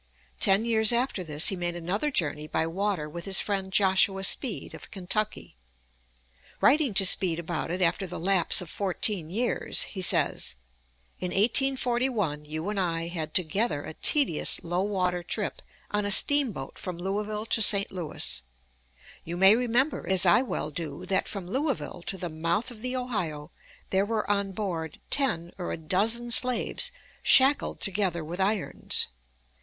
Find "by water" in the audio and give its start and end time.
2.47-3.07